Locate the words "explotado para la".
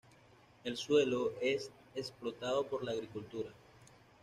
1.93-2.91